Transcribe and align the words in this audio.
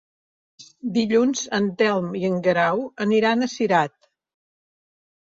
Dilluns 0.93 1.43
en 1.57 1.67
Telm 1.81 2.15
i 2.19 2.21
en 2.29 2.37
Guerau 2.47 2.81
aniran 3.07 3.47
a 3.47 3.51
Cirat. 3.53 3.95